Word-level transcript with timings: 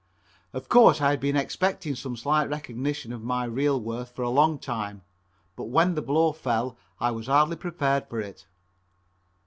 Of 0.51 0.67
course 0.67 0.99
I 0.99 1.11
had 1.11 1.19
been 1.19 1.37
expecting 1.37 1.93
some 1.93 2.15
slight 2.17 2.49
recognition 2.49 3.13
of 3.13 3.21
my 3.21 3.45
real 3.45 3.79
worth 3.79 4.15
for 4.15 4.23
a 4.23 4.31
long 4.31 4.57
time, 4.57 5.03
but 5.55 5.65
when 5.65 5.93
the 5.93 6.01
blow 6.01 6.31
fell 6.31 6.75
I 6.99 7.11
was 7.11 7.27
hardly 7.27 7.55
prepared 7.57 8.07
for 8.09 8.19
it. 8.19 8.47